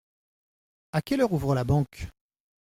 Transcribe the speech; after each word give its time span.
À 0.93 1.03
quelle 1.03 1.21
heure 1.21 1.31
ouvre 1.31 1.53
la 1.53 1.63
banque? 1.63 2.07